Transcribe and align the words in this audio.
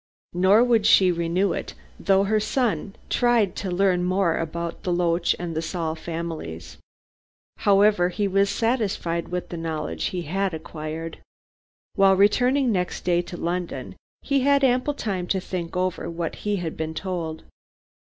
Nor 0.33 0.63
would 0.63 0.87
she 0.87 1.11
renew 1.11 1.53
it, 1.53 1.75
though 1.99 2.23
her 2.23 2.39
son 2.39 2.95
tried 3.07 3.55
to 3.57 3.69
learn 3.69 4.03
more 4.03 4.35
about 4.39 4.81
the 4.81 4.91
Loach 4.91 5.35
and 5.37 5.63
Saul 5.63 5.93
families. 5.93 6.77
However, 7.57 8.09
he 8.09 8.27
was 8.27 8.49
satisfied 8.49 9.27
with 9.27 9.49
the 9.49 9.57
knowledge 9.57 10.05
he 10.05 10.23
had 10.23 10.55
acquired. 10.55 11.19
While 11.93 12.15
returning 12.15 12.71
next 12.71 13.03
day 13.05 13.21
to 13.21 13.37
London, 13.37 13.95
he 14.23 14.39
had 14.39 14.63
ample 14.63 14.95
time 14.95 15.27
to 15.27 15.39
think 15.39 15.77
over 15.77 16.09
what 16.09 16.33
he 16.37 16.55
had 16.55 16.75
been 16.75 16.95
told. 16.95 17.43